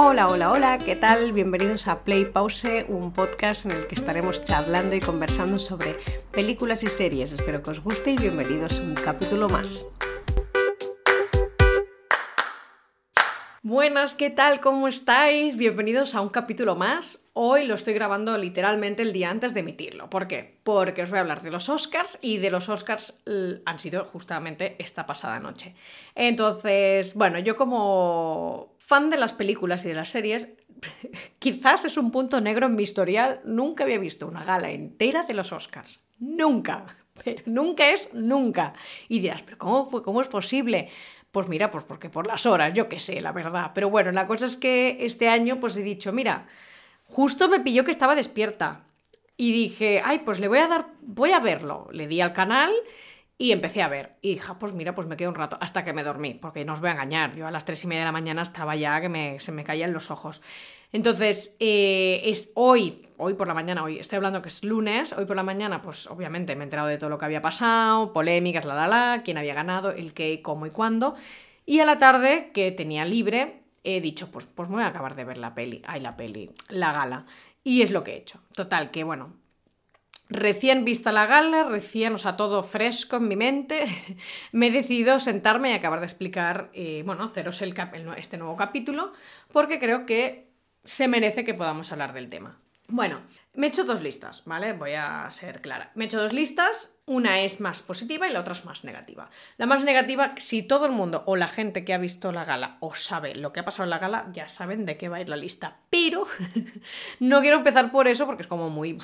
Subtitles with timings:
[0.00, 1.32] Hola, hola, hola, ¿qué tal?
[1.32, 5.96] Bienvenidos a Play Pause, un podcast en el que estaremos charlando y conversando sobre
[6.30, 7.32] películas y series.
[7.32, 9.86] Espero que os guste y bienvenidos a un capítulo más.
[13.64, 14.60] Buenas, ¿qué tal?
[14.60, 15.56] ¿Cómo estáis?
[15.56, 17.24] Bienvenidos a un capítulo más.
[17.32, 20.08] Hoy lo estoy grabando literalmente el día antes de emitirlo.
[20.08, 20.60] ¿Por qué?
[20.62, 23.20] Porque os voy a hablar de los Oscars y de los Oscars
[23.66, 25.74] han sido justamente esta pasada noche.
[26.14, 30.48] Entonces, bueno, yo como fan de las películas y de las series,
[31.38, 35.34] quizás es un punto negro en mi historial, nunca había visto una gala entera de
[35.34, 36.00] los Oscars.
[36.18, 36.96] Nunca.
[37.22, 38.72] Pero nunca es nunca.
[39.06, 40.88] Y dirás, ¿pero cómo, fue, cómo es posible?
[41.30, 43.72] Pues mira, pues porque por las horas, yo qué sé, la verdad.
[43.74, 46.46] Pero bueno, la cosa es que este año pues he dicho, mira,
[47.04, 48.86] justo me pilló que estaba despierta.
[49.36, 51.88] Y dije, ay, pues le voy a dar, voy a verlo.
[51.92, 52.72] Le di al canal
[53.38, 54.16] y empecé a ver.
[54.20, 56.74] Y hija, pues mira, pues me quedé un rato hasta que me dormí, porque no
[56.74, 57.36] os voy a engañar.
[57.36, 59.92] Yo a las tres y media de la mañana estaba ya que se me caían
[59.92, 60.42] los ojos.
[60.92, 65.26] Entonces, eh, es hoy, hoy por la mañana, hoy estoy hablando que es lunes, hoy
[65.26, 68.64] por la mañana, pues obviamente me he enterado de todo lo que había pasado, polémicas,
[68.64, 71.14] la la la, quién había ganado, el qué, cómo y cuándo.
[71.64, 75.14] Y a la tarde, que tenía libre, he dicho, pues, pues me voy a acabar
[75.14, 77.26] de ver la peli, ay, la peli, la gala.
[77.62, 78.40] Y es lo que he hecho.
[78.54, 79.34] Total, que bueno,
[80.30, 83.84] Recién vista la gala, recién, o sea, todo fresco en mi mente,
[84.52, 87.74] me he decidido sentarme y acabar de explicar, eh, bueno, haceros el,
[88.16, 89.12] este nuevo capítulo,
[89.52, 90.50] porque creo que
[90.84, 92.60] se merece que podamos hablar del tema.
[92.90, 93.20] Bueno,
[93.52, 94.72] me he hecho dos listas, ¿vale?
[94.72, 95.92] Voy a ser clara.
[95.94, 99.28] Me he hecho dos listas, una es más positiva y la otra es más negativa.
[99.58, 102.78] La más negativa, si todo el mundo o la gente que ha visto la gala
[102.80, 105.20] o sabe lo que ha pasado en la gala, ya saben de qué va a
[105.20, 105.76] ir la lista.
[105.90, 106.26] Pero
[107.20, 108.96] no quiero empezar por eso porque es como muy,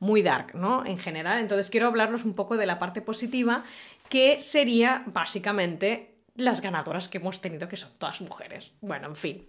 [0.00, 0.84] muy dark, ¿no?
[0.84, 1.38] En general.
[1.38, 3.62] Entonces quiero hablarnos un poco de la parte positiva,
[4.08, 8.72] que sería básicamente las ganadoras que hemos tenido, que son todas mujeres.
[8.80, 9.46] Bueno, en fin.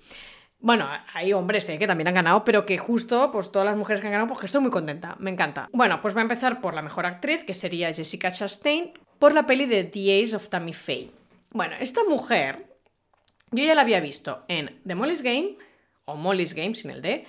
[0.61, 4.01] Bueno, hay hombres eh, que también han ganado, pero que justo, pues todas las mujeres
[4.01, 5.69] que han ganado, pues que estoy muy contenta, me encanta.
[5.71, 9.47] Bueno, pues voy a empezar por la mejor actriz, que sería Jessica Chastain, por la
[9.47, 11.11] peli de The Ace of Tammy Faye.
[11.51, 12.75] Bueno, esta mujer,
[13.51, 15.57] yo ya la había visto en The Molly's Game,
[16.03, 17.25] o Molly's Game sin el D,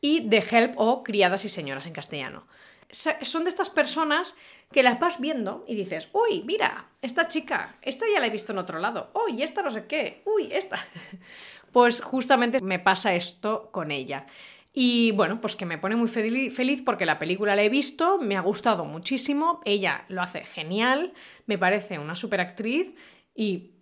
[0.00, 2.46] y The Help o Criadas y Señoras en castellano.
[2.90, 4.34] Son de estas personas
[4.72, 8.52] que las vas viendo y dices, uy, mira, esta chica, esta ya la he visto
[8.52, 10.78] en otro lado, uy, esta no sé qué, uy, esta.
[11.72, 14.26] Pues justamente me pasa esto con ella.
[14.72, 18.36] Y bueno, pues que me pone muy feliz porque la película la he visto, me
[18.36, 21.14] ha gustado muchísimo, ella lo hace genial,
[21.46, 22.94] me parece una super actriz
[23.34, 23.72] y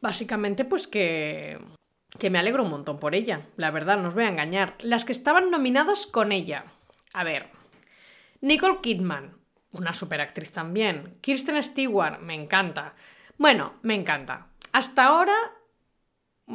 [0.00, 1.58] básicamente pues que,
[2.18, 4.74] que me alegro un montón por ella, la verdad, no os voy a engañar.
[4.80, 6.64] Las que estaban nominadas con ella,
[7.12, 7.50] a ver,
[8.40, 9.36] Nicole Kidman,
[9.72, 12.94] una super actriz también, Kirsten Stewart, me encanta.
[13.38, 14.48] Bueno, me encanta.
[14.72, 15.36] Hasta ahora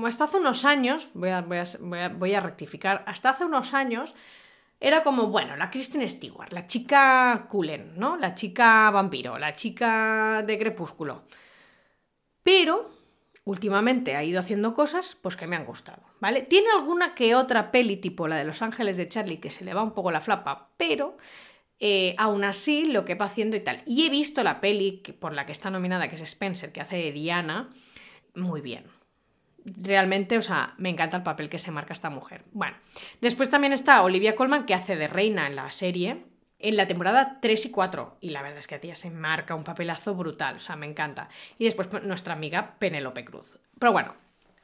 [0.06, 4.16] hasta hace unos años, voy a, rectificar, hasta hace unos años
[4.80, 8.18] era como, bueno, la Kristen Stewart, la chica Cullen, ¿no?
[8.18, 11.24] La chica vampiro, la chica de crepúsculo.
[12.44, 12.90] Pero
[13.46, 16.42] últimamente ha ido haciendo cosas pues que me han gustado, ¿vale?
[16.42, 19.74] Tiene alguna que otra peli tipo la de Los Ángeles de Charlie que se le
[19.74, 21.18] va un poco la flapa, pero
[21.80, 23.82] eh, aún así lo que va haciendo y tal.
[23.86, 26.98] Y he visto la peli por la que está nominada, que es Spencer, que hace
[26.98, 27.70] de Diana,
[28.34, 28.95] muy bien
[29.66, 32.44] realmente, o sea, me encanta el papel que se marca esta mujer.
[32.52, 32.78] Bueno,
[33.22, 36.26] después también está Olivia Colman, que hace de reina en la serie,
[36.60, 38.18] en la temporada 3 y 4.
[38.22, 40.86] Y la verdad es que a ti se marca un papelazo brutal, o sea, me
[40.86, 41.30] encanta.
[41.58, 43.58] Y después pues, nuestra amiga Penélope Cruz.
[43.80, 44.16] Pero bueno,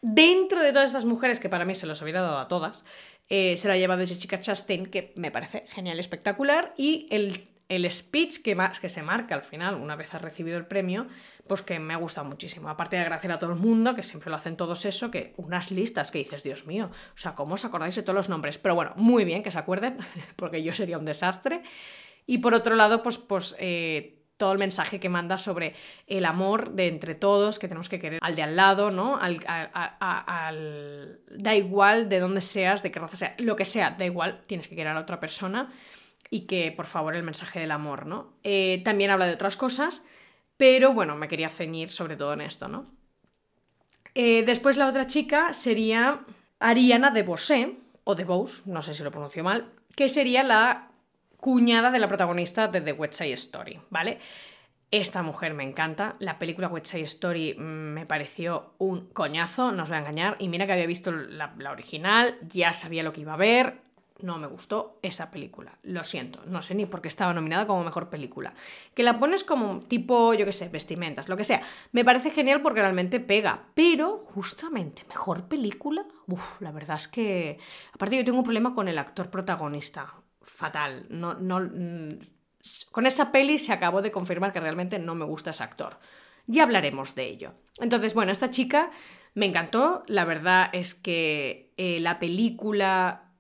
[0.01, 2.85] dentro de todas estas mujeres, que para mí se los hubiera dado a todas,
[3.29, 6.73] eh, se la ha llevado Jessica Chastain, que me parece genial, espectacular.
[6.77, 10.65] Y el el speech que, que se marca al final, una vez ha recibido el
[10.65, 11.07] premio,
[11.47, 12.67] pues que me ha gustado muchísimo.
[12.67, 15.71] Aparte de agradecer a todo el mundo, que siempre lo hacen todos eso, que unas
[15.71, 18.57] listas que dices, Dios mío, o sea, ¿cómo os acordáis de todos los nombres?
[18.57, 19.97] Pero bueno, muy bien que se acuerden,
[20.35, 21.63] porque yo sería un desastre.
[22.25, 25.73] Y por otro lado, pues, pues eh, todo el mensaje que manda sobre
[26.07, 29.17] el amor de entre todos, que tenemos que querer al de al lado, ¿no?
[29.17, 29.39] Al,
[31.29, 34.67] da igual de dónde seas, de qué raza sea, lo que sea, da igual, tienes
[34.67, 35.71] que querer a la otra persona
[36.29, 38.33] y que por favor el mensaje del amor, ¿no?
[38.43, 40.05] Eh, también habla de otras cosas,
[40.57, 42.85] pero bueno, me quería ceñir sobre todo en esto, ¿no?
[44.13, 46.21] Eh, después la otra chica sería
[46.59, 50.89] Ariana de Bosé, o de Bose, no sé si lo pronuncio mal, que sería la
[51.37, 54.19] cuñada de la protagonista de The West Side Story, ¿vale?
[54.91, 56.15] Esta mujer me encanta.
[56.19, 60.35] La película West Side Story mm, me pareció un coñazo, no os voy a engañar.
[60.39, 63.90] Y mira que había visto la, la original, ya sabía lo que iba a ver
[64.23, 65.77] no me gustó esa película.
[65.83, 68.53] Lo siento, no sé ni por qué estaba nominada como mejor película.
[68.93, 71.61] Que la pones como tipo, yo qué sé, vestimentas, lo que sea.
[71.91, 73.67] Me parece genial porque realmente pega.
[73.73, 76.05] Pero, justamente, mejor película.
[76.27, 77.59] Uf, la verdad es que.
[77.93, 80.13] Aparte, yo tengo un problema con el actor protagonista.
[80.41, 81.05] Fatal.
[81.09, 82.19] No, no, mm,
[82.91, 85.99] con esa peli se acabó de confirmar que realmente no me gusta ese actor.
[86.47, 87.53] Ya hablaremos de ello.
[87.79, 88.91] Entonces, bueno, esta chica
[89.33, 90.03] me encantó.
[90.07, 93.30] La verdad es que eh, la película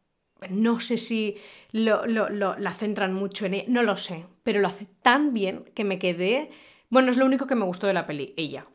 [0.49, 1.37] no sé si
[1.71, 5.83] lo, la centran mucho en ella, no lo sé, pero lo hace tan bien que
[5.83, 6.49] me quedé...
[6.89, 8.65] Bueno, es lo único que me gustó de la peli, ella.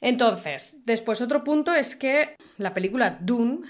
[0.00, 3.60] Entonces, después otro punto es que la película Dune,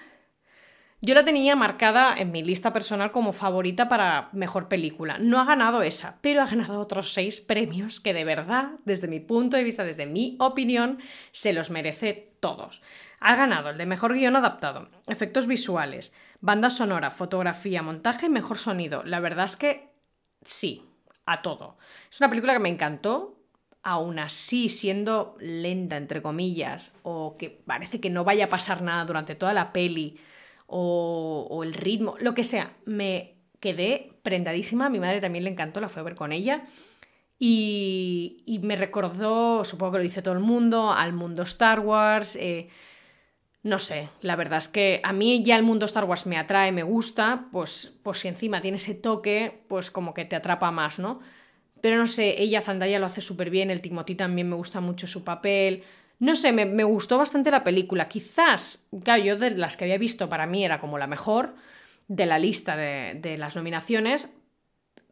[1.00, 5.19] yo la tenía marcada en mi lista personal como favorita para mejor película.
[5.19, 9.20] No ha ganado esa, pero ha ganado otros seis premios que de verdad, desde mi
[9.20, 10.99] punto de vista, desde mi opinión,
[11.31, 12.82] se los merece todos.
[13.20, 19.02] Ha ganado el de mejor guion adaptado, efectos visuales, banda sonora, fotografía, montaje mejor sonido.
[19.05, 19.90] La verdad es que
[20.43, 20.82] sí,
[21.26, 21.79] a todo.
[22.11, 23.38] Es una película que me encantó,
[23.82, 29.05] aún así siendo lenta, entre comillas, o que parece que no vaya a pasar nada
[29.05, 30.19] durante toda la peli,
[30.67, 34.87] o, el ritmo, lo que sea, me quedé prendadísima.
[34.87, 36.67] A mi madre también le encantó, la fue a ver con ella.
[37.38, 42.37] Y, me recordó, supongo que lo dice todo el mundo, al mundo Star Wars.
[42.37, 42.69] Eh,
[43.62, 46.72] no sé, la verdad es que a mí ya el mundo Star Wars me atrae,
[46.72, 50.99] me gusta, pues, pues si encima tiene ese toque, pues como que te atrapa más,
[50.99, 51.20] ¿no?
[51.81, 55.06] Pero no sé, ella Zandaya lo hace súper bien, el Timothy también me gusta mucho
[55.06, 55.84] su papel.
[56.19, 58.08] No sé, me, me, gustó bastante la película.
[58.08, 61.55] Quizás, claro, yo de las que había visto para mí era como la mejor
[62.08, 64.34] de la lista de, de las nominaciones.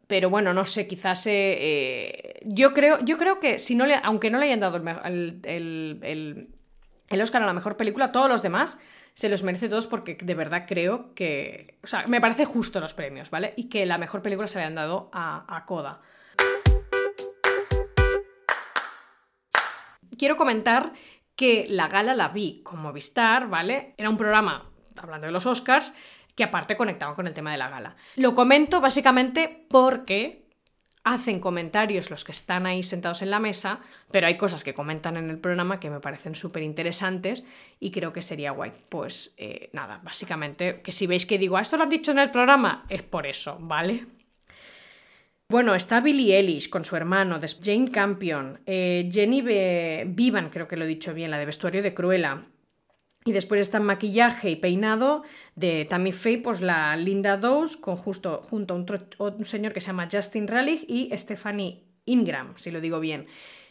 [0.07, 3.95] Pero bueno, no sé, quizás eh, eh, yo, creo, yo creo que si no le,
[3.95, 6.47] aunque no le hayan dado el, el el
[7.09, 8.79] Oscar a la mejor película, todos los demás
[9.13, 11.79] se los merece todos porque de verdad creo que.
[11.83, 13.53] O sea, me parece justo los premios, ¿vale?
[13.55, 16.01] Y que la mejor película se le han dado a, a Coda.
[20.17, 20.93] Quiero comentar
[21.35, 23.93] que la gala la vi con Movistar, ¿vale?
[23.97, 25.93] Era un programa, hablando de los Oscars,
[26.35, 27.95] que aparte conectaba con el tema de la gala.
[28.15, 30.46] Lo comento básicamente porque
[31.13, 33.79] hacen comentarios los que están ahí sentados en la mesa,
[34.11, 37.43] pero hay cosas que comentan en el programa que me parecen súper interesantes
[37.79, 38.73] y creo que sería guay.
[38.89, 42.19] Pues eh, nada, básicamente, que si veis que digo, ah, esto lo han dicho en
[42.19, 44.05] el programa, es por eso, ¿vale?
[45.49, 50.83] Bueno, está Billie Ellis con su hermano, Jane Campion, eh, Jenny Vivan, creo que lo
[50.83, 52.43] he dicho bien, la de vestuario de Cruella,
[53.27, 55.21] y después está maquillaje y peinado
[55.55, 59.87] de Tammy Faye, pues la Linda Dawes, con justo, junto a un, señor que se
[59.87, 63.27] llama Justin Raleigh y Stephanie Ingram, si lo digo bien.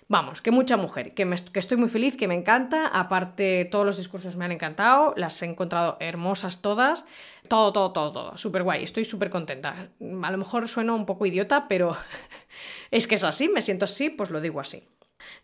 [0.09, 2.87] Vamos, que mucha mujer, que, que, estoy muy feliz, que me encanta.
[2.89, 7.07] Aparte, todos los discursos me han encantado, las he encontrado hermosas todas.
[7.49, 8.37] Todo, todo, todo, todo.
[8.37, 9.89] Súper guay, estoy súper contenta.
[10.23, 11.97] A lo mejor sueno un poco idiota, pero
[12.91, 14.87] es que es así, me siento así, pues lo digo así.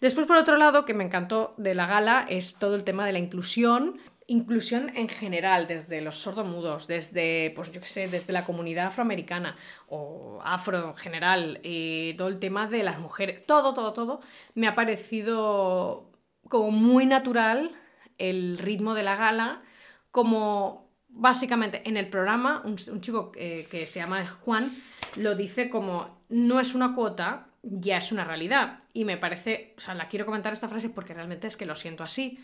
[0.00, 3.12] Después, por otro lado, que me encantó de la gala es todo el tema de
[3.12, 8.44] la inclusión, inclusión en general, desde los sordomudos, desde, pues yo qué sé, desde la
[8.44, 9.56] comunidad afroamericana
[9.88, 14.20] o afro en general, y todo el tema de las mujeres, todo, todo, todo,
[14.54, 16.10] me ha parecido
[16.48, 17.72] como muy natural
[18.18, 19.62] el ritmo de la gala,
[20.10, 24.72] como básicamente en el programa, un, chico que, que se llama Juan
[25.16, 28.81] lo dice como no es una cuota, ya es una realidad.
[28.92, 31.76] Y me parece, o sea, la quiero comentar esta frase porque realmente es que lo
[31.76, 32.38] siento así.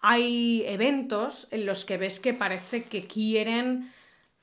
[0.00, 3.92] Hay eventos en los que ves que parece que quieren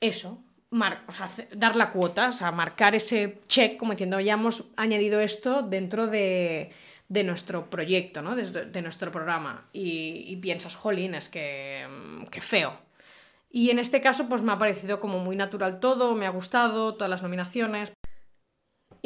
[0.00, 4.68] eso, o sea, dar la cuota, o sea, marcar ese check, como diciendo, ya hemos
[4.76, 6.70] añadido esto dentro de,
[7.08, 8.34] de nuestro proyecto, ¿no?
[8.34, 9.68] De, nuestro programa.
[9.72, 11.86] Y, y, piensas, jolín, es que,
[12.30, 12.78] que feo.
[13.50, 16.94] Y en este caso, pues me ha parecido como muy natural todo, me ha gustado,
[16.94, 17.95] todas las nominaciones.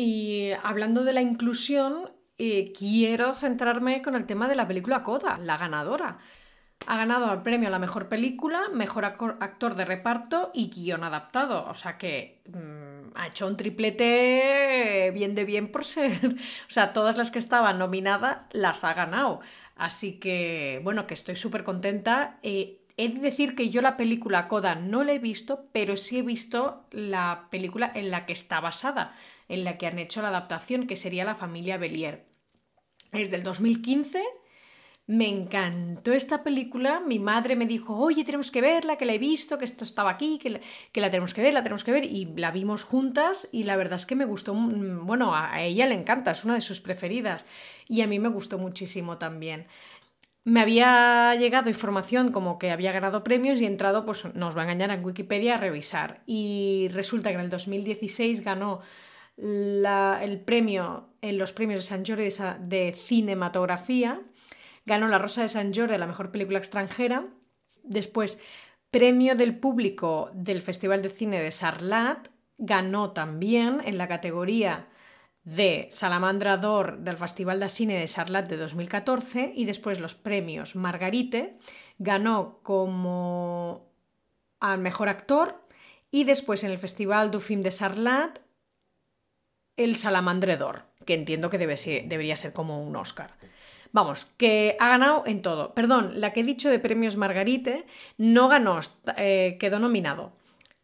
[0.02, 5.36] Y hablando de la inclusión, eh, quiero centrarme con el tema de la película Coda,
[5.36, 6.16] la ganadora.
[6.86, 11.66] Ha ganado el premio a la mejor película, mejor actor de reparto y guion adaptado.
[11.68, 16.12] O sea que mm, ha hecho un triplete bien de bien por ser.
[16.66, 19.40] O sea, todas las que estaban nominadas las ha ganado.
[19.76, 22.38] Así que, bueno, que estoy súper contenta.
[22.42, 26.20] Eh, he de decir que yo la película Coda no la he visto, pero sí
[26.20, 29.14] he visto la película en la que está basada
[29.50, 32.24] en la que han hecho la adaptación, que sería La familia Belier.
[33.12, 34.22] Es del 2015.
[35.06, 37.00] Me encantó esta película.
[37.00, 40.10] Mi madre me dijo, oye, tenemos que verla, que la he visto, que esto estaba
[40.10, 40.60] aquí, que la,
[40.92, 42.04] que la tenemos que ver, la tenemos que ver.
[42.04, 45.96] Y la vimos juntas y la verdad es que me gustó, bueno, a ella le
[45.96, 47.44] encanta, es una de sus preferidas.
[47.88, 49.66] Y a mí me gustó muchísimo también.
[50.44, 54.62] me había llegado información como que había ganado premios y he entrado, pues nos va
[54.62, 56.22] a engañar en Wikipedia a revisar.
[56.26, 58.80] Y resulta que en el 2016 ganó
[59.40, 62.28] el premio en los premios de San Jordi
[62.66, 64.20] de cinematografía,
[64.86, 67.26] ganó La Rosa de San Jordi, la mejor película extranjera,
[67.82, 68.38] después
[68.90, 72.28] premio del público del Festival de Cine de Sarlat,
[72.58, 74.88] ganó también en la categoría
[75.44, 80.76] de Salamandra d'Or del Festival de Cine de Sarlat de 2014 y después los premios
[80.76, 81.58] Margarite,
[81.98, 83.90] ganó como
[84.58, 85.66] al mejor actor.
[86.12, 88.40] Y después en el Festival du Film de Sarlat
[89.84, 93.34] el Salamandre d'Or, que entiendo que debe debería ser como un Oscar.
[93.92, 95.74] Vamos, que ha ganado en todo.
[95.74, 97.86] Perdón, la que he dicho de premios Margarite
[98.18, 98.78] no ganó,
[99.16, 100.32] eh, quedó nominado.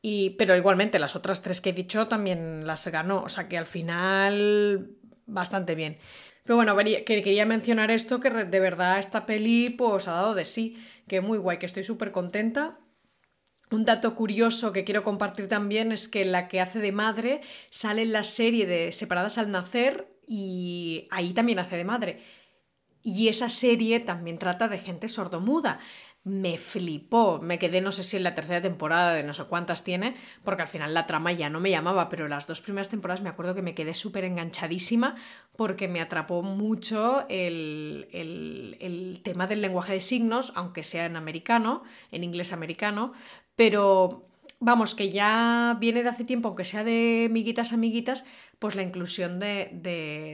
[0.03, 3.23] Y, pero igualmente las otras tres que he dicho también las ganó.
[3.23, 4.91] O sea que al final
[5.27, 5.99] bastante bien.
[6.45, 10.45] Pero bueno, que quería mencionar esto, que de verdad esta peli pues ha dado de
[10.45, 12.79] sí, que muy guay, que estoy súper contenta.
[13.71, 18.03] Un dato curioso que quiero compartir también es que la que hace de madre sale
[18.03, 22.23] en la serie de Separadas al Nacer y ahí también hace de madre.
[23.03, 25.81] Y esa serie también trata de gente sordomuda.
[26.23, 29.85] Me flipó, me quedé no sé si en la tercera temporada de no sé cuántas
[29.85, 33.23] tiene, porque al final la trama ya no me llamaba, pero las dos primeras temporadas
[33.23, 35.15] me acuerdo que me quedé súper enganchadísima
[35.57, 41.15] porque me atrapó mucho el, el, el tema del lenguaje de signos, aunque sea en
[41.15, 43.13] americano, en inglés americano,
[43.57, 44.27] pero
[44.61, 48.25] vamos, que ya viene de hace tiempo, aunque sea de miguitas amiguitas,
[48.59, 49.71] pues la inclusión de,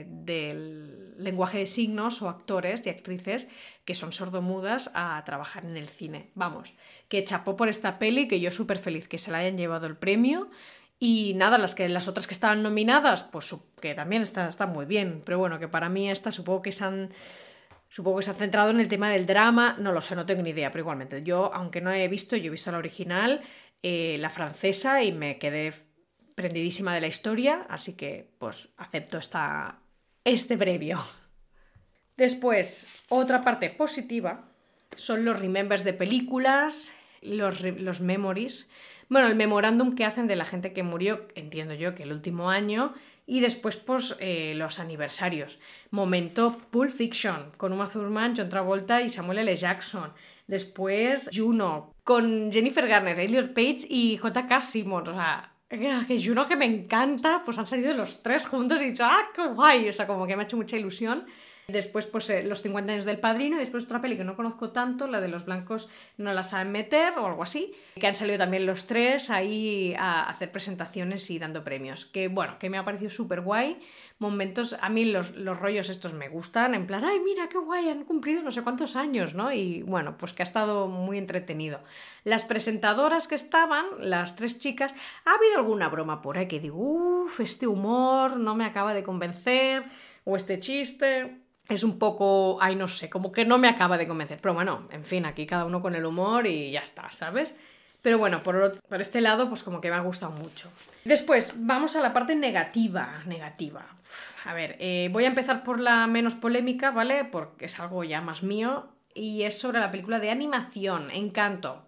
[0.09, 3.49] del lenguaje de signos o actores y actrices
[3.85, 6.29] que son sordomudas a trabajar en el cine.
[6.35, 6.73] Vamos,
[7.09, 9.97] que chapó por esta peli, que yo súper feliz que se la hayan llevado el
[9.97, 10.49] premio.
[10.99, 14.85] Y nada, las, que, las otras que estaban nominadas, pues que también están, están muy
[14.85, 15.21] bien.
[15.25, 17.09] Pero bueno, que para mí esta supongo que se han
[17.93, 20.41] Supongo que se ha centrado en el tema del drama, no lo sé, no tengo
[20.41, 23.41] ni idea, pero igualmente, yo, aunque no he visto, yo he visto la original,
[23.83, 25.75] eh, la francesa, y me quedé
[26.33, 29.77] prendidísima de la historia, así que pues acepto esta,
[30.23, 30.97] este previo.
[32.17, 34.49] Después, otra parte positiva
[34.95, 38.71] son los remembers de películas, los, los memories,
[39.07, 42.49] bueno, el memorándum que hacen de la gente que murió, entiendo yo que el último
[42.49, 42.95] año,
[43.25, 45.59] y después, pues, eh, los aniversarios.
[45.91, 49.55] Momento Pulp Fiction, con Uma Thurman, John Travolta y Samuel L.
[49.55, 50.11] Jackson.
[50.47, 54.59] Después, Juno, con Jennifer Garner, Elliot Page y J.K.
[54.59, 55.09] Simmons.
[55.09, 58.89] O sea, que Juno que me encanta, pues han salido los tres juntos y he
[58.91, 59.89] dicho, ¡ah, qué guay!
[59.89, 61.25] O sea, como que me ha hecho mucha ilusión.
[61.67, 63.55] Después, pues eh, los 50 años del padrino.
[63.57, 66.71] Y después otra peli que no conozco tanto, la de los blancos no la saben
[66.71, 67.73] meter o algo así.
[67.95, 72.05] Que han salido también los tres ahí a hacer presentaciones y dando premios.
[72.05, 73.79] Que bueno, que me ha parecido súper guay.
[74.19, 76.75] Momentos, a mí los, los rollos estos me gustan.
[76.75, 79.51] En plan, ay, mira qué guay, han cumplido no sé cuántos años, ¿no?
[79.51, 81.79] Y bueno, pues que ha estado muy entretenido.
[82.23, 84.93] Las presentadoras que estaban, las tres chicas,
[85.25, 89.03] ha habido alguna broma por ahí que digo, uff, este humor no me acaba de
[89.03, 89.83] convencer.
[90.25, 94.07] O este chiste, es un poco, ay, no sé, como que no me acaba de
[94.07, 94.39] convencer.
[94.41, 97.55] Pero bueno, en fin, aquí cada uno con el humor y ya está, ¿sabes?
[98.01, 100.69] Pero bueno, por, por este lado, pues como que me ha gustado mucho.
[101.05, 103.23] Después, vamos a la parte negativa.
[103.25, 103.85] Negativa.
[104.45, 107.23] A ver, eh, voy a empezar por la menos polémica, ¿vale?
[107.23, 108.89] Porque es algo ya más mío.
[109.15, 111.85] Y es sobre la película de animación, Encanto.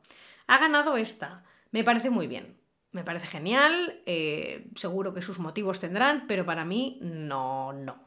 [0.47, 1.43] Ha ganado esta.
[1.71, 2.55] Me parece muy bien.
[2.91, 3.99] Me parece genial.
[4.05, 7.97] Eh, seguro que sus motivos tendrán, pero para mí no, no.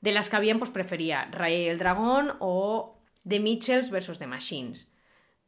[0.00, 4.88] De las que habían, pues prefería Ray el Dragón o The Mitchells versus The Machines.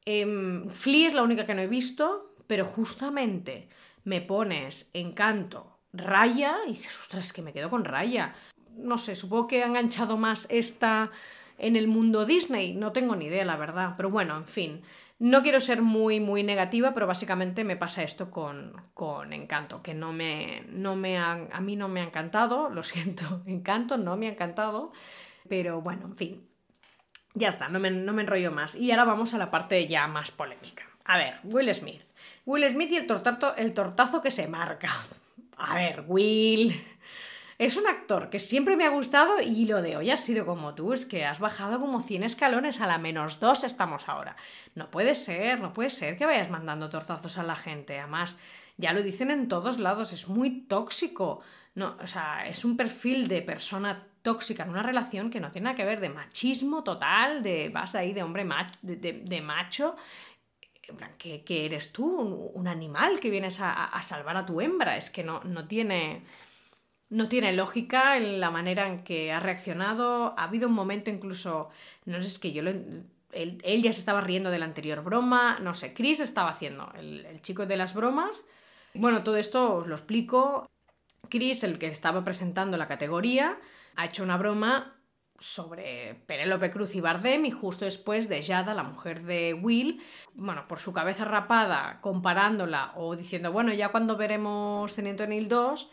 [0.04, 3.68] Eh, Flea es la única que no he visto, pero justamente
[4.04, 8.34] me pones Encanto, Raya, y dices, ostras, que me quedo con Raya.
[8.76, 11.10] No sé, supongo que ha enganchado más esta
[11.58, 13.94] en el mundo Disney, no tengo ni idea, la verdad.
[13.96, 14.82] Pero bueno, en fin.
[15.18, 19.92] No quiero ser muy, muy negativa, pero básicamente me pasa esto con, con Encanto, que
[19.92, 24.28] no me, no me a mí no me ha encantado, lo siento, Encanto no me
[24.28, 24.92] ha encantado,
[25.48, 26.48] pero bueno, en fin,
[27.34, 28.74] ya está, no me, no me enrollo más.
[28.74, 30.84] Y ahora vamos a la parte ya más polémica.
[31.04, 32.02] A ver, Will Smith.
[32.44, 34.90] Will Smith y el, tortazo, el tortazo que se marca.
[35.56, 36.80] A ver, Will...
[37.58, 40.76] Es un actor que siempre me ha gustado y lo de hoy ha sido como
[40.76, 44.36] tú, es que has bajado como 100 escalones, a la menos 2 estamos ahora.
[44.76, 47.98] No puede ser, no puede ser que vayas mandando tortazos a la gente.
[47.98, 48.38] Además,
[48.76, 51.40] ya lo dicen en todos lados, es muy tóxico.
[51.74, 55.64] No, o sea, es un perfil de persona tóxica en una relación que no tiene
[55.64, 59.96] nada que ver de machismo total, de vas ahí de hombre macho, de, macho.
[61.18, 62.06] Que, eres tú,
[62.54, 64.96] un, animal que vienes a, a, salvar a tu hembra.
[64.96, 66.22] Es que no, no tiene
[67.10, 70.34] no tiene lógica en la manera en que ha reaccionado.
[70.38, 71.70] Ha habido un momento incluso,
[72.04, 72.70] no sé, es que yo lo...
[73.32, 77.26] Él, ya se estaba riendo de la anterior broma, no sé, Chris estaba haciendo, el,
[77.26, 78.46] el chico de las bromas.
[78.94, 80.68] Bueno, todo esto os lo explico.
[81.28, 83.58] Chris, el que estaba presentando la categoría,
[83.96, 84.98] ha hecho una broma
[85.38, 90.02] sobre Penélope Cruz y Bardem y justo después de Yada, la mujer de Will,
[90.34, 95.90] bueno, por su cabeza rapada, comparándola o diciendo, bueno, ya cuando veremos Teniente Neil 2,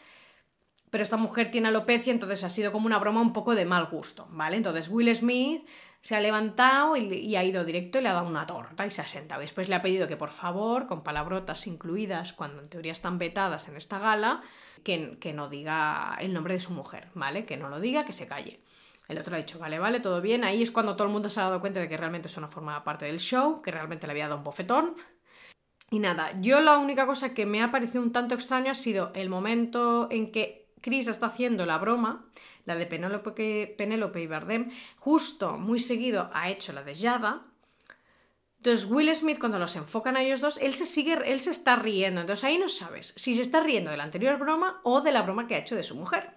[0.95, 3.87] pero esta mujer tiene alopecia, entonces ha sido como una broma un poco de mal
[3.87, 4.55] gusto, ¿vale?
[4.55, 5.67] Entonces Will Smith
[5.99, 9.01] se ha levantado y, ha ido directo y le ha dado una torta y se
[9.01, 9.41] ha sentado.
[9.41, 13.17] Y después le ha pedido que por favor, con palabrotas incluidas, cuando en teoría están
[13.17, 14.41] vetadas en esta gala,
[14.85, 17.45] que, que no diga el nombre de su mujer, ¿vale?
[17.45, 18.61] Que no lo diga, que se calle.
[19.09, 20.45] El otro ha dicho, vale, vale, todo bien.
[20.45, 22.47] Ahí es cuando todo el mundo se ha dado cuenta de que realmente eso no
[22.47, 24.95] formaba parte del show, que realmente le había dado un bofetón.
[25.91, 29.11] Y nada, yo la única cosa que me ha parecido un tanto extraño ha sido
[29.13, 32.27] el momento en que Chris está haciendo la broma,
[32.65, 37.41] la de Penélope, y Bardem, justo muy seguido ha hecho la de Yada.
[38.57, 41.75] Entonces Will Smith cuando los enfocan a ellos dos, él se sigue, él se está
[41.75, 42.21] riendo.
[42.21, 45.23] Entonces ahí no sabes si se está riendo de la anterior broma o de la
[45.23, 46.35] broma que ha hecho de su mujer.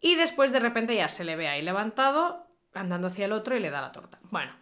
[0.00, 3.60] Y después de repente ya se le ve ahí levantado, andando hacia el otro y
[3.60, 4.18] le da la torta.
[4.30, 4.52] Bueno,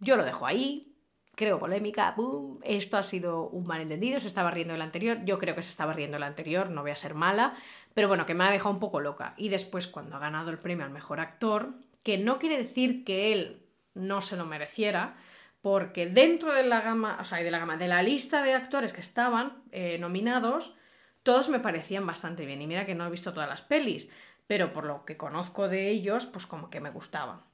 [0.00, 0.94] yo lo dejo ahí,
[1.34, 5.54] creo polémica, boom, esto ha sido un malentendido, se estaba riendo el anterior, yo creo
[5.54, 7.56] que se estaba riendo el anterior, no voy a ser mala,
[7.94, 9.34] pero bueno, que me ha dejado un poco loca.
[9.36, 13.32] Y después cuando ha ganado el premio al mejor actor, que no quiere decir que
[13.32, 15.16] él no se lo mereciera,
[15.62, 18.92] porque dentro de la gama, o sea, de la gama, de la lista de actores
[18.92, 20.76] que estaban eh, nominados,
[21.22, 22.60] todos me parecían bastante bien.
[22.60, 24.10] Y mira que no he visto todas las pelis,
[24.46, 27.46] pero por lo que conozco de ellos, pues como que me gustaba.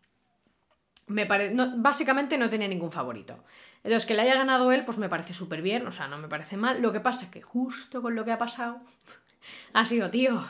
[1.06, 1.26] Me
[1.76, 3.44] básicamente no tenía ningún favorito.
[3.82, 6.28] Entonces, que le haya ganado él, pues me parece súper bien, o sea, no me
[6.28, 6.82] parece mal.
[6.82, 8.80] Lo que pasa es que justo con lo que ha pasado,
[9.72, 10.46] ha sido, tío,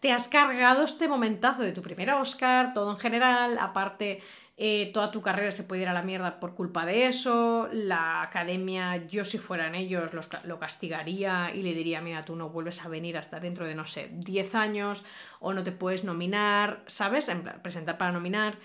[0.00, 4.22] te has cargado este momentazo de tu primer Oscar, todo en general, aparte
[4.56, 8.22] eh, toda tu carrera se puede ir a la mierda por culpa de eso, la
[8.22, 10.12] academia, yo si fueran ellos,
[10.44, 13.86] lo castigaría y le diría, mira, tú no vuelves a venir hasta dentro de, no
[13.86, 15.04] sé, 10 años,
[15.40, 17.28] o no te puedes nominar, ¿sabes?
[17.28, 18.58] En presentar para nominar.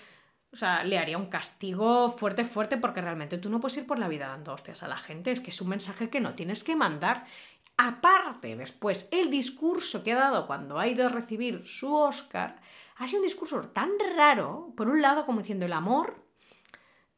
[0.50, 3.98] O sea, le haría un castigo fuerte, fuerte, porque realmente tú no puedes ir por
[3.98, 5.30] la vida dando hostias a la gente.
[5.30, 7.26] Es que es un mensaje que no tienes que mandar.
[7.80, 12.60] Aparte, después, el discurso que ha dado cuando ha ido a recibir su Oscar
[12.96, 16.24] ha sido un discurso tan raro, por un lado como diciendo el amor,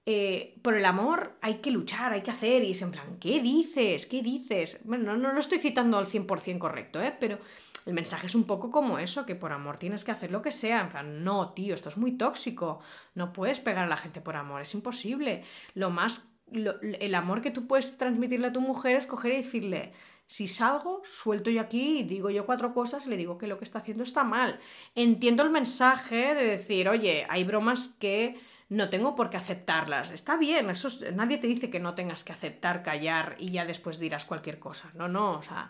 [0.05, 3.40] eh, por el amor hay que luchar, hay que hacer, y es en plan, ¿qué
[3.40, 4.05] dices?
[4.05, 4.81] ¿Qué dices?
[4.85, 7.16] Bueno, no, lo estoy citando al 100% correcto, ¿eh?
[7.18, 7.38] pero
[7.87, 10.53] el mensaje es un poco como eso, que por amor tienes que hacer lo que
[10.53, 12.81] sea, en plan, no, tío, esto es muy tóxico,
[13.14, 15.42] no puedes pegar a la gente por amor, es imposible.
[15.73, 19.94] Lo más, el amor que tú puedes transmitirle a tu mujer es coger y decirle,
[20.30, 23.64] si salgo, suelto yo aquí digo yo cuatro cosas y le digo que lo que
[23.64, 24.60] está haciendo está mal.
[24.94, 30.12] Entiendo el mensaje de decir, oye, hay bromas que no tengo por qué aceptarlas.
[30.12, 33.98] Está bien, eso nadie te dice que no tengas que aceptar, callar y ya después
[33.98, 34.92] dirás cualquier cosa.
[34.94, 35.68] No, no, o sea,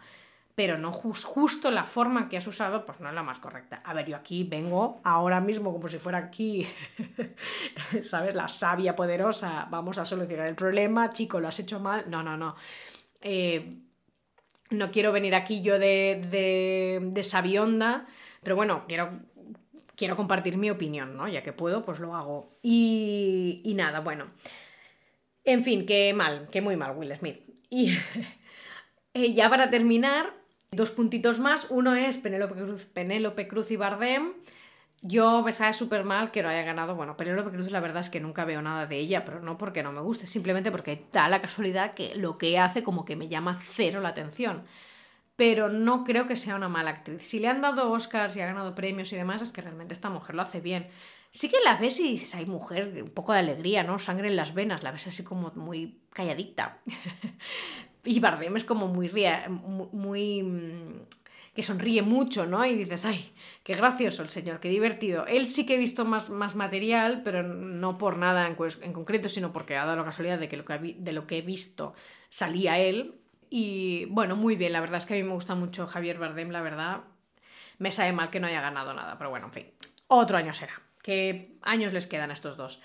[0.54, 3.80] pero no justo la forma que has usado, pues no es la más correcta.
[3.82, 6.66] A ver, yo aquí vengo ahora mismo como si fuera aquí,
[8.04, 8.34] ¿sabes?
[8.34, 12.04] La sabia poderosa, vamos a solucionar el problema, chico, lo has hecho mal.
[12.10, 12.56] No, no, no.
[13.22, 13.86] Eh,
[14.70, 18.06] no quiero venir aquí yo de, de, de sabionda,
[18.42, 19.20] pero bueno, quiero,
[19.96, 21.28] quiero compartir mi opinión, ¿no?
[21.28, 22.56] Ya que puedo, pues lo hago.
[22.62, 24.30] Y, y nada, bueno.
[25.44, 27.40] En fin, que mal, que muy mal Will Smith.
[27.68, 27.92] Y
[29.14, 30.35] eh, ya para terminar,
[30.70, 31.66] dos puntitos más.
[31.70, 34.33] Uno es Penélope Cruz, Penélope Cruz y Bardem.
[35.02, 36.94] Yo me sabe súper mal que no haya ganado.
[36.94, 39.82] Bueno, Penélope Cruz la verdad es que nunca veo nada de ella, pero no porque
[39.82, 43.28] no me guste, simplemente porque da la casualidad que lo que hace como que me
[43.28, 44.64] llama cero la atención.
[45.36, 47.26] Pero no creo que sea una mala actriz.
[47.26, 50.10] Si le han dado Oscars y ha ganado premios y demás, es que realmente esta
[50.10, 50.88] mujer lo hace bien.
[51.32, 53.98] Sí que la ves y dices, hay mujer, un poco de alegría, ¿no?
[53.98, 56.78] Sangre en las venas, la ves así como muy calladita.
[58.04, 59.10] y Bardem es como muy,
[59.92, 61.00] muy mm,
[61.54, 62.64] que sonríe mucho, ¿no?
[62.64, 63.32] Y dices, ay,
[63.64, 65.26] qué gracioso el señor, qué divertido.
[65.26, 69.28] Él sí que he visto más, más material, pero no por nada en, en, concreto,
[69.28, 71.94] sino porque ha dado la casualidad de que, lo que de lo que he visto
[72.28, 73.20] salía él.
[73.50, 76.50] Y bueno, muy bien, la verdad es que a mí me gusta mucho Javier Bardem,
[76.50, 77.00] la verdad.
[77.78, 79.66] Me sabe mal que no haya ganado nada, pero bueno, en fin,
[80.06, 80.80] otro año será.
[81.02, 82.80] ¿Qué años les quedan a estos dos?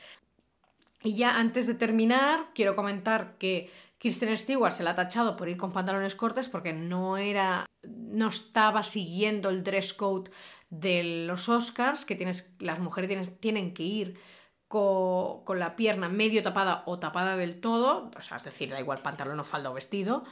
[1.03, 3.69] Y ya antes de terminar, quiero comentar que
[4.05, 8.27] Kristen Stewart se la ha tachado por ir con pantalones cortos porque no era no
[8.27, 10.29] estaba siguiendo el dress code
[10.69, 14.19] de los Oscars, que tienes, las mujeres tienen que ir
[14.67, 18.99] con, la pierna medio tapada o tapada del todo, o sea, es decir, da igual
[18.99, 20.23] pantalón o falda o vestido,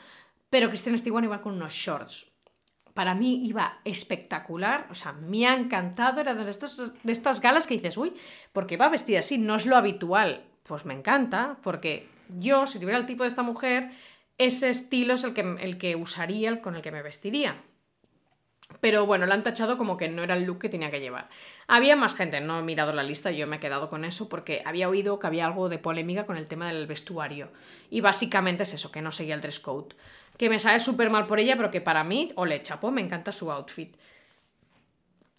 [0.52, 2.32] pero Kristen Stewart igual con unos shorts.
[2.94, 7.74] para mí iba espectacular, o sea, me ha encantado, era de, de estas galas que
[7.74, 8.14] dices, uy,
[8.52, 12.98] porque va vestida así, no es lo habitual, pues me encanta, porque yo, si tuviera
[12.98, 13.92] el tipo de esta mujer,
[14.38, 17.62] ese estilo es el que, el que usaría, con el que me vestiría.
[18.82, 21.30] Pero bueno, lo han tachado como que no era el look que tenía que llevar.
[21.68, 24.64] Había más gente, no he mirado la lista, yo me he quedado con eso porque
[24.66, 27.52] había oído que había algo de polémica con el tema del vestuario.
[27.90, 29.96] Y básicamente es eso, que no seguía el dress code.
[30.38, 33.02] Que me sale súper mal por ella, pero que para mí, o le chapo, me
[33.02, 33.96] encanta su outfit.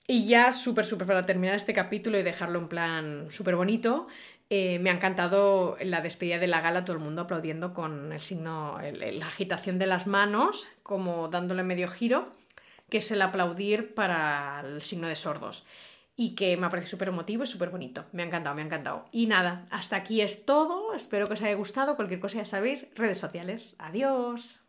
[0.06, 4.06] Y ya súper, súper para terminar este capítulo y dejarlo en plan súper bonito,
[4.50, 8.20] eh, me ha encantado la despedida de la gala, todo el mundo aplaudiendo con el
[8.20, 12.32] signo, la agitación de las manos, como dándole medio giro
[12.94, 15.66] que es el aplaudir para el signo de sordos.
[16.16, 18.04] Y que me ha parecido súper emotivo y súper bonito.
[18.12, 19.06] Me ha encantado, me ha encantado.
[19.10, 20.94] Y nada, hasta aquí es todo.
[20.94, 21.96] Espero que os haya gustado.
[21.96, 23.74] Cualquier cosa ya sabéis, redes sociales.
[23.78, 24.64] Adiós.